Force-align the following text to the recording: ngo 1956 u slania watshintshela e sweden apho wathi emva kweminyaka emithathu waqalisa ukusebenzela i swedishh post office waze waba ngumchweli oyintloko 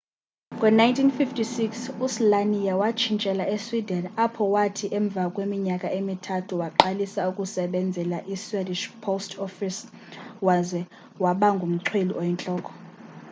ngo 0.55 0.67
1956 0.69 1.81
u 2.05 2.07
slania 2.15 2.73
watshintshela 2.81 3.43
e 3.55 3.57
sweden 3.65 4.03
apho 4.25 4.43
wathi 4.55 4.85
emva 4.97 5.23
kweminyaka 5.35 5.87
emithathu 5.99 6.53
waqalisa 6.61 7.21
ukusebenzela 7.31 8.17
i 8.33 8.35
swedishh 8.43 8.85
post 9.05 9.31
office 9.45 9.79
waze 10.47 10.81
waba 11.23 11.47
ngumchweli 11.55 12.11
oyintloko 12.21 12.71